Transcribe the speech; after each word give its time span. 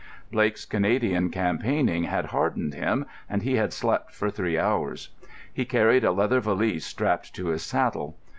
Blake's 0.31 0.65
Canadian 0.65 1.29
campaigning 1.29 2.05
had 2.05 2.25
hardened 2.25 2.73
him, 2.73 3.05
and 3.29 3.43
he 3.43 3.57
had 3.57 3.71
slept 3.71 4.11
for 4.11 4.31
three 4.31 4.57
hours. 4.57 5.09
He 5.53 5.63
carried 5.63 6.03
a 6.03 6.11
leather 6.11 6.39
valise 6.39 6.87
strapped 6.87 7.35
to 7.35 7.49
his 7.49 7.61
saddle. 7.61 8.17